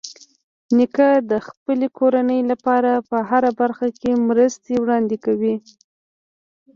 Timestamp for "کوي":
5.25-5.55